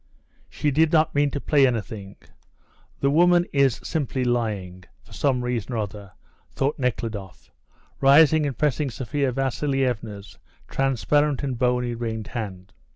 "She 0.49 0.71
did 0.71 0.91
not 0.91 1.13
mean 1.13 1.29
to 1.29 1.39
play 1.39 1.67
anything; 1.67 2.15
the 3.01 3.11
woman 3.11 3.45
is 3.53 3.79
simply 3.83 4.23
lying, 4.23 4.83
for 5.03 5.13
some 5.13 5.43
reason 5.43 5.73
or 5.73 5.77
other," 5.77 6.13
thought 6.49 6.79
Nekhludoff, 6.79 7.51
rising 7.99 8.47
and 8.47 8.57
pressing 8.57 8.89
Sophia 8.89 9.31
Vasilievna's 9.31 10.39
transparent 10.67 11.43
and 11.43 11.55
bony, 11.55 11.93
ringed 11.93 12.29
hand. 12.29 12.73